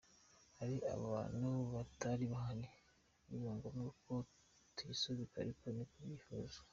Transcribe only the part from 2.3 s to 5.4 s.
bahari biba ngombwa ko tuyisubika